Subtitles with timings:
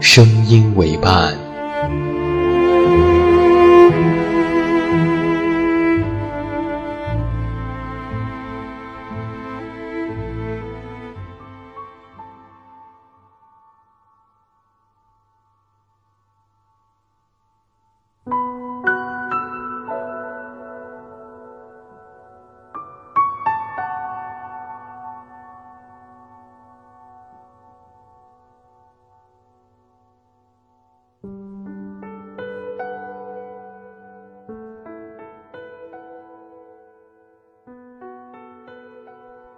[0.00, 1.39] 声音为伴。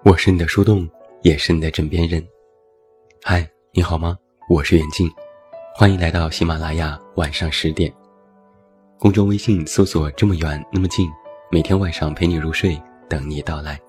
[0.04, 0.88] 我是你的树洞，
[1.22, 2.20] 也是你的枕边人。
[3.22, 4.18] 嗨，你好吗？
[4.48, 5.08] 我是远近，
[5.76, 7.92] 欢迎来到喜马拉雅晚上十点。
[8.98, 11.08] 公众微信搜索“这么远那么近”，
[11.52, 12.76] 每天晚上陪你入睡，
[13.08, 13.80] 等你到来。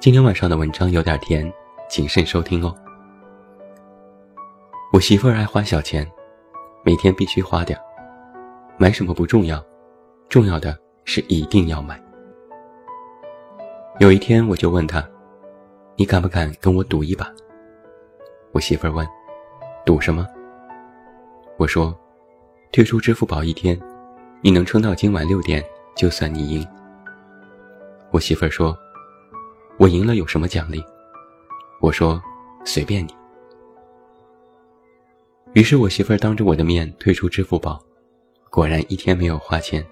[0.00, 1.48] 今天晚上的文章有点甜，
[1.88, 2.74] 谨慎收听哦。
[4.92, 6.04] 我媳妇儿爱花小钱，
[6.84, 7.78] 每天必须花点。
[8.76, 9.64] 买什么不重要，
[10.28, 12.02] 重要的是一定要买。
[14.00, 15.06] 有一天，我就问他
[15.94, 17.30] ：“你敢不敢跟我赌一把？”
[18.50, 19.06] 我媳妇儿问
[19.84, 20.26] ：“赌什么？”
[21.58, 21.94] 我说
[22.72, 23.78] ：“退出支付宝一天，
[24.40, 25.62] 你能撑到今晚六点，
[25.94, 26.66] 就算你赢。”
[28.10, 28.74] 我媳妇儿说
[29.76, 30.82] ：“我赢了有什么奖励？”
[31.82, 32.18] 我说
[32.64, 33.14] ：“随便你。”
[35.52, 37.78] 于是我媳妇儿当着我的面退出支付宝，
[38.48, 39.84] 果然一天没有花钱。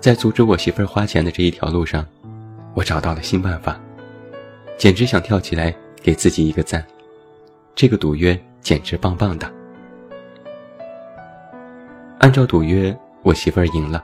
[0.00, 2.02] 在阻止我媳妇儿花钱的这一条路上。
[2.80, 3.78] 我找到了新办法，
[4.78, 6.82] 简直想跳起来给自己一个赞。
[7.74, 9.46] 这个赌约简直棒棒的。
[12.20, 14.02] 按照赌约，我媳妇儿赢了，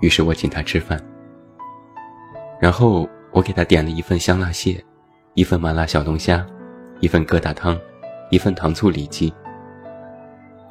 [0.00, 1.00] 于是我请她吃饭。
[2.60, 4.84] 然后我给她点了一份香辣蟹，
[5.34, 6.44] 一份麻辣小龙虾，
[6.98, 7.78] 一份疙瘩汤，
[8.28, 9.32] 一份糖醋里脊。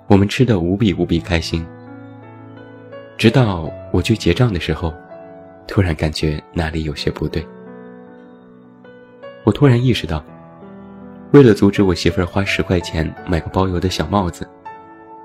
[0.07, 1.65] 我们吃的无比无比开心。
[3.17, 4.93] 直到我去结账的时候。
[5.69, 7.47] 突然感觉哪里有些不对，
[9.43, 10.21] 我突然意识到，
[11.31, 14.49] 为了阻止我媳妇儿花十块钱买个包邮的小帽子，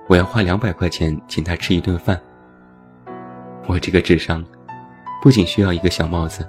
[0.07, 2.21] 我要花两百块钱请她吃一顿饭。
[3.67, 4.45] 我这个智商，
[5.23, 6.47] 不仅需要一个小帽子，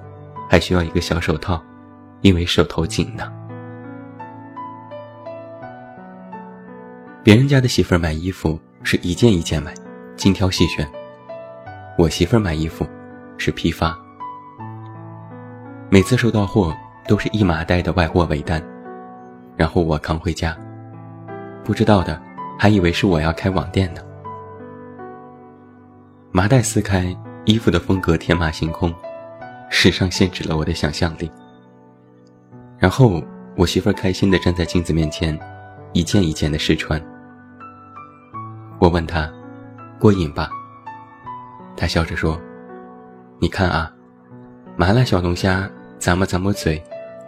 [0.50, 1.63] 还需要一个小手套，
[2.19, 3.31] 因为手头紧呢。
[7.23, 9.73] 别人家的媳妇儿买衣服是一件一件买，
[10.17, 10.85] 精挑细选，
[11.97, 12.85] 我媳妇儿买衣服。
[13.38, 13.97] 是批发，
[15.90, 16.75] 每次收到货
[17.07, 18.63] 都是一麻袋的外货尾单，
[19.56, 20.57] 然后我扛回家，
[21.63, 22.19] 不知道的
[22.57, 24.01] 还以为是我要开网店呢。
[26.31, 27.16] 麻袋撕开，
[27.46, 28.94] 衣服的风格天马行空，
[29.69, 31.29] 时尚限制了我的想象力。
[32.78, 33.22] 然后
[33.56, 35.38] 我媳妇儿开心地站在镜子面前，
[35.94, 37.02] 一件一件的试穿。
[38.79, 39.31] 我问她
[40.00, 40.50] ：“过瘾吧？”
[41.78, 42.40] 她笑着说。
[43.38, 43.91] 你看啊，
[44.78, 45.69] 麻辣小龙虾
[46.00, 46.81] 咂摸咂摸嘴，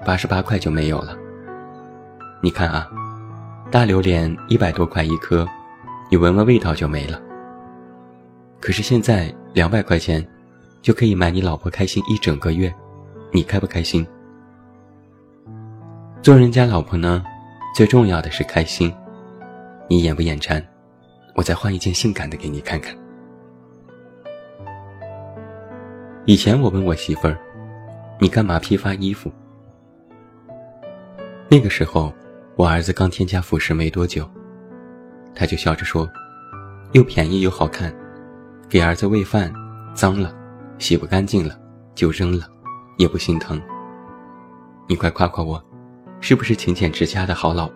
[0.06, 1.16] 八十八块就没有了。
[2.42, 2.90] 你看啊，
[3.70, 5.46] 大榴莲一百多块一颗，
[6.10, 7.20] 你闻闻味道就没了。
[8.62, 10.26] 可是现在两百块钱，
[10.82, 12.74] 就可以买你老婆开心一整个月，
[13.34, 14.08] 你开不开心？
[16.22, 17.22] 做人家老婆呢，
[17.76, 18.92] 最重要的是开心。
[19.90, 20.66] 你眼不眼馋？
[21.36, 22.96] 我再换一件性感的给你看看。
[26.28, 27.38] 以前我问我媳妇儿
[28.20, 29.32] ：“你干嘛批发衣服？”
[31.48, 32.14] 那个时候，
[32.58, 34.30] 我儿子刚添加辅食没多久，
[35.34, 36.06] 他就笑着说
[36.92, 37.96] ：“又便宜又好看，
[38.68, 39.54] 给儿子喂饭，
[39.94, 40.36] 脏了，
[40.80, 41.58] 洗不干净了，
[41.96, 42.46] 就扔了，
[42.98, 43.62] 也不心疼。
[44.86, 45.64] 你快夸夸我，
[46.20, 47.70] 是不是勤俭持家的好老？”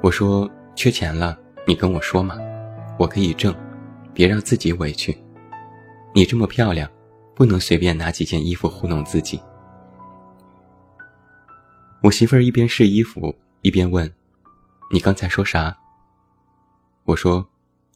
[0.00, 2.38] 我说：“缺钱了，你跟我说嘛，
[2.98, 3.54] 我可以挣，
[4.14, 5.14] 别让自己委屈。
[6.14, 6.90] 你这么漂亮，
[7.34, 9.40] 不能随便拿几件衣服糊弄自己。”
[12.02, 14.12] 我媳妇儿一边试衣服一边问
[14.92, 15.76] ：“你刚才说啥？”
[17.04, 17.48] 我说：“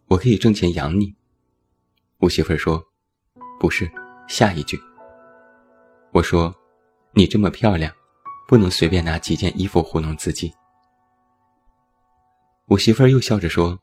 [0.09, 1.15] 我可以挣钱养你。”
[2.19, 2.83] 我媳妇儿说
[3.61, 3.91] ：“不是，
[4.29, 4.81] 下一句。”
[6.13, 6.55] 我说
[7.13, 7.93] ：“你这么漂亮，
[8.47, 10.53] 不能随便拿几件衣服糊弄自己。”
[12.67, 13.79] 我媳妇儿又笑着说：“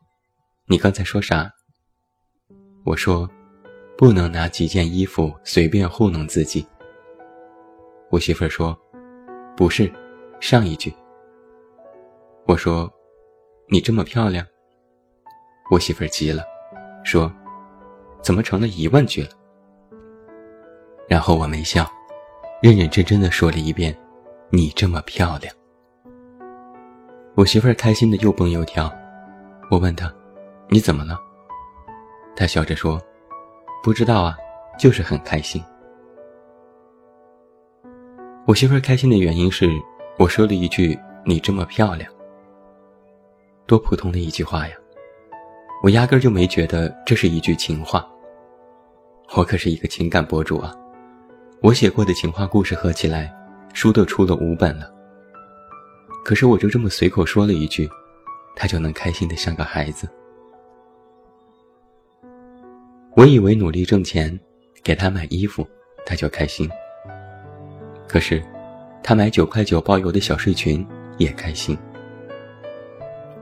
[0.67, 1.51] 你刚才说啥？”
[2.85, 3.29] 我说
[3.97, 6.65] ：“不能拿几件衣服随便糊弄自己。”
[8.09, 8.77] 我媳妇儿说
[9.57, 9.91] ：“不是，
[10.39, 10.93] 上一句。”
[12.45, 12.91] 我说
[13.69, 14.45] ：“你这么漂亮。”
[15.71, 16.43] 我媳妇儿急了，
[17.03, 17.31] 说
[18.21, 19.29] ：“怎么成了一万句了？”
[21.07, 21.89] 然后我没笑，
[22.61, 23.95] 认认真真的说了一遍
[24.51, 25.53] ：“你这么漂亮。”
[27.35, 28.91] 我媳妇儿开心的又蹦又跳，
[29.71, 30.13] 我问她
[30.69, 31.19] ：“你怎么了？”
[32.35, 33.01] 她笑着说
[33.83, 34.37] ：“不知道啊，
[34.79, 35.61] 就是很开心。”
[38.47, 39.69] 我媳妇儿开心的原因是
[40.17, 42.09] 我说了一句：“你这么漂亮。”
[43.67, 44.73] 多普通的一句话呀，
[45.83, 48.07] 我压根儿就没觉得这是一句情话。
[49.35, 50.73] 我可是一个情感博主啊，
[51.61, 53.33] 我写过的情话故事合起来，
[53.73, 54.89] 书都出了五本了。
[56.23, 57.89] 可是我就这么随口说了一句，
[58.55, 60.07] 他就能开心的像个孩子。
[63.15, 64.37] 我以为努力挣钱，
[64.83, 65.67] 给他买衣服，
[66.05, 66.69] 他就开心。
[68.07, 68.43] 可是，
[69.03, 70.85] 他买九块九包邮的小睡裙
[71.17, 71.77] 也开心。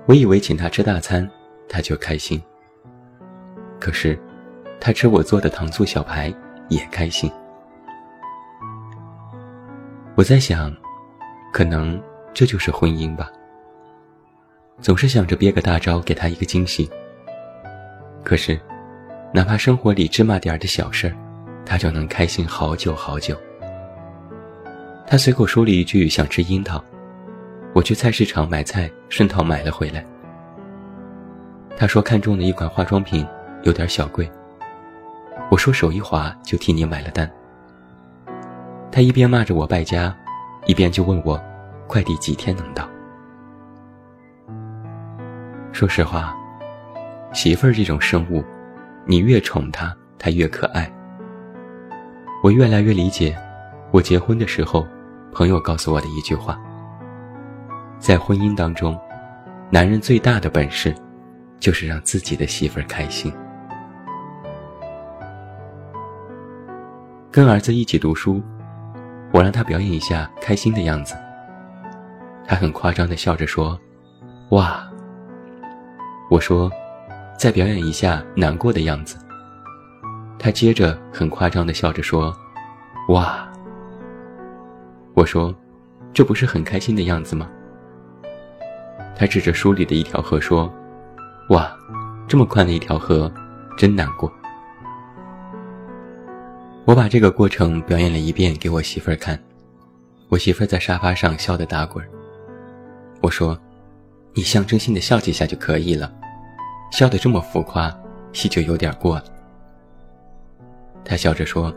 [0.05, 1.29] 我以为请他吃大餐，
[1.69, 2.41] 他就开心。
[3.79, 4.19] 可是，
[4.79, 6.33] 他吃我做的糖醋小排
[6.69, 7.31] 也开心。
[10.15, 10.75] 我在想，
[11.51, 12.01] 可能。
[12.33, 13.29] 这就是婚姻吧。
[14.79, 16.89] 总是想着憋个大招给他一个惊喜。
[18.23, 18.57] 可是，
[19.33, 21.15] 哪怕生活里芝麻点儿的小事儿，
[21.65, 23.35] 他就能开心好久好久。
[25.07, 26.83] 他随口说了一句想吃樱桃，
[27.73, 30.05] 我去菜市场买菜，顺道买了回来。
[31.77, 33.25] 他说看中了一款化妆品，
[33.63, 34.29] 有点小贵。
[35.49, 37.29] 我说手一滑就替你买了单。
[38.91, 40.13] 他一边骂着我败家，
[40.65, 41.41] 一边就问我。
[41.87, 42.87] 快递几天能到？
[45.73, 46.33] 说实话，
[47.33, 48.41] 媳妇儿这种生物，
[49.05, 50.91] 你越宠她，她越可爱。
[52.43, 53.37] 我越来越理解，
[53.91, 54.87] 我结婚的时候，
[55.31, 56.59] 朋友告诉我的一句话：
[57.99, 58.99] 在婚姻当中，
[59.69, 60.95] 男人最大的本事，
[61.59, 63.31] 就是让自己的媳妇儿开心。
[67.31, 68.41] 跟儿子一起读书，
[69.31, 71.15] 我让他表演一下开心的样子。
[72.45, 73.79] 他很夸张的笑着说
[74.49, 74.83] ：“哇。”
[76.29, 76.71] 我说
[77.41, 79.17] ：“再表演一下难过的样子。”
[80.37, 82.31] 他接着很夸张的笑着说
[83.09, 83.51] ：“哇。”
[85.15, 85.51] 我说
[86.13, 87.49] ：“这不是很开心的样子吗？”
[89.17, 90.71] 他指着书里的一条河说
[91.49, 91.75] ：“哇，
[92.27, 93.31] 这么宽的一条河，
[93.75, 94.31] 真难过。”
[96.85, 99.41] 我把这个过程表演了一遍给我媳妇儿看，
[100.29, 102.07] 我媳妇儿在沙发上笑得打滚。
[103.19, 103.57] 我说
[104.35, 106.11] ：“你象征性的笑几下就可以了，
[106.91, 107.91] 笑得这么浮夸，
[108.33, 109.23] 戏就有点过了。”
[111.03, 111.73] 他笑着说：“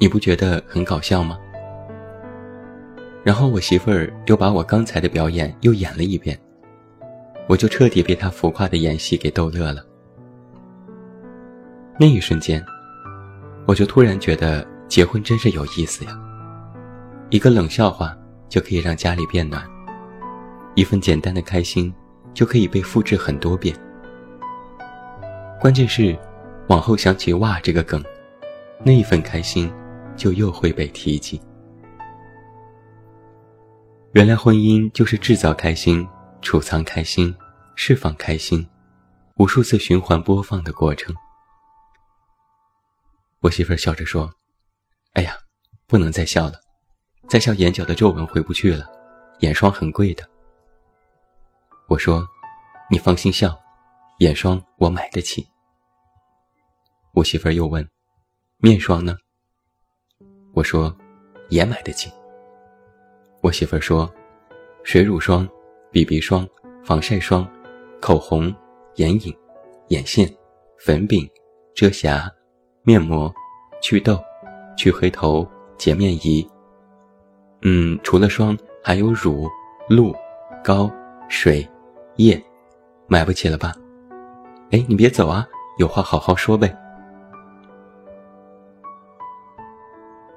[0.00, 1.38] 你不觉得很搞笑吗？”
[3.22, 6.38] 然后我媳妇儿又把我刚才的表演又演了一遍，
[7.48, 9.84] 我就彻底被他浮夸的演戏给逗乐了。
[11.98, 12.64] 那一瞬间，
[13.66, 16.18] 我就突然觉得结婚真是有意思呀！
[17.30, 18.16] 一个冷笑话
[18.48, 19.62] 就可以让家里变暖。
[20.76, 21.92] 一份简单的开心，
[22.32, 23.74] 就可以被复制很多遍。
[25.58, 26.16] 关键是，
[26.68, 28.04] 往后想起“哇”这个梗，
[28.84, 29.72] 那一份开心，
[30.14, 31.40] 就又会被提及。
[34.12, 36.06] 原来婚姻就是制造开心、
[36.42, 37.34] 储藏开心、
[37.74, 38.68] 释放开心，
[39.36, 41.14] 无数次循环播放的过程。
[43.40, 44.30] 我媳妇笑着说
[45.14, 45.36] ：“哎呀，
[45.86, 46.60] 不能再笑了，
[47.28, 48.86] 再笑眼角的皱纹回不去了，
[49.40, 50.22] 眼霜很贵的。”
[51.88, 52.28] 我说
[52.90, 53.58] ：“你放心笑，
[54.18, 55.46] 眼霜我买得起。”
[57.12, 57.86] 我媳妇儿又问
[58.58, 59.16] ：“面霜呢？”
[60.54, 60.94] 我说
[61.50, 62.10] ：“也买得起。”
[63.42, 64.12] 我媳妇儿说
[64.84, 65.48] ：“水乳霜、
[65.92, 66.48] BB 霜、
[66.84, 67.48] 防晒霜、
[68.00, 68.54] 口红、
[68.96, 69.36] 眼影、
[69.88, 70.30] 眼线、
[70.78, 71.28] 粉饼、
[71.74, 72.30] 遮瑕、
[72.82, 73.32] 面膜、
[73.82, 74.18] 祛痘、
[74.76, 75.46] 去黑头、
[75.78, 76.46] 洁面仪。
[77.62, 79.48] 嗯，除了霜，还有乳、
[79.88, 80.14] 露、
[80.64, 80.90] 膏、
[81.28, 81.66] 水。”
[82.16, 82.42] 液，
[83.08, 83.74] 买不起了吧？
[84.70, 85.46] 哎，你别走啊，
[85.78, 86.76] 有话好好说呗。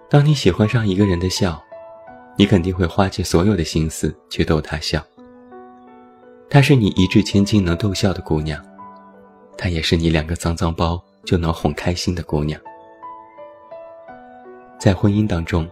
[0.09, 1.61] 当你喜欢上一个人的笑，
[2.35, 5.03] 你肯定会花尽所有的心思去逗他笑。
[6.49, 8.63] 她是你一掷千金能逗笑的姑娘，
[9.57, 12.59] 她也是你两个脏脏包就能哄开心的姑娘。
[14.79, 15.69] 在婚姻当中，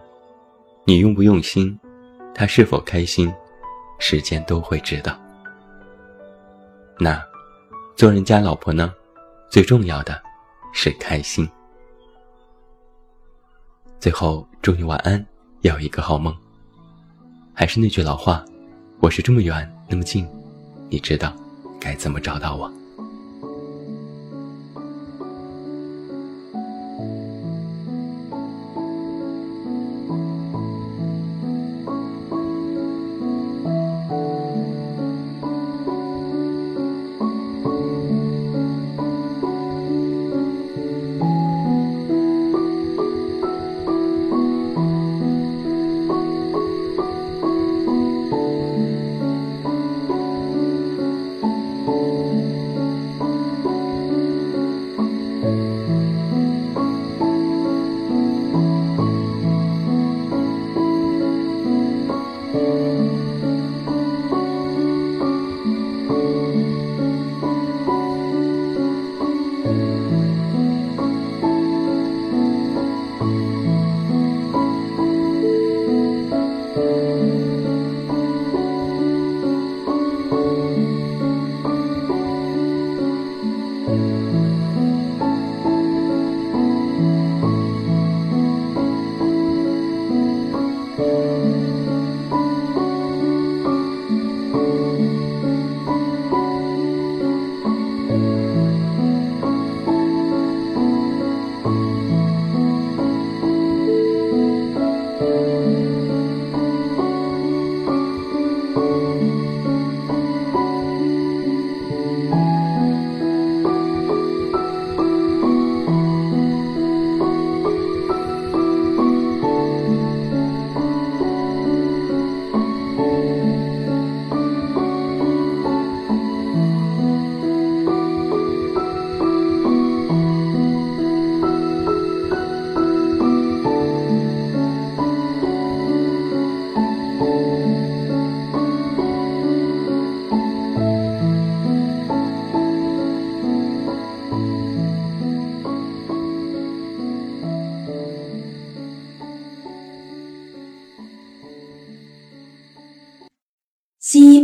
[0.84, 1.78] 你用不用心，
[2.34, 3.32] 她是否开心，
[3.98, 5.18] 时间都会知道。
[7.00, 7.20] 那，
[7.98, 8.94] 做人家老婆呢，
[9.50, 10.22] 最重要的
[10.72, 11.48] 是开心。
[13.98, 15.26] 最后，祝你晚安，
[15.62, 16.32] 要一个好梦。
[17.52, 18.44] 还是那句老话，
[19.00, 20.24] 我是这么远那么近，
[20.88, 21.34] 你知道
[21.80, 22.72] 该怎么找到我。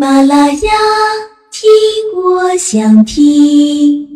[0.04, 0.70] 马拉雅，
[1.50, 1.72] 听
[2.14, 4.13] 我想听。